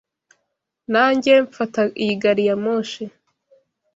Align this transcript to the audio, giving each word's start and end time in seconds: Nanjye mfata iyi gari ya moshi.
Nanjye 0.93 1.31
mfata 1.47 1.81
iyi 2.01 2.13
gari 2.21 2.43
ya 2.49 2.55
moshi. 2.63 3.03